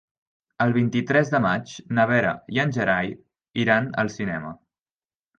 El 0.63 0.71
vint-i-tres 0.75 1.27
de 1.33 1.41
maig 1.43 1.73
na 1.97 2.05
Vera 2.11 2.31
i 2.55 2.61
en 2.63 2.73
Gerai 2.77 3.11
iran 3.65 3.91
al 4.05 4.11
cinema. 4.15 4.55